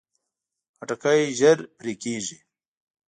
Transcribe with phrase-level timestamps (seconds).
[0.77, 2.37] خټکی ژر پرې کېږي.